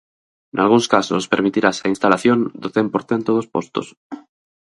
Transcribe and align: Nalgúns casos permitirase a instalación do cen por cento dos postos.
Nalgúns 0.55 0.85
casos 0.93 1.29
permitirase 1.33 1.81
a 1.83 1.91
instalación 1.93 2.39
do 2.61 2.67
cen 2.75 2.87
por 2.93 3.01
cento 3.09 3.29
dos 3.37 3.47
postos. 3.53 3.87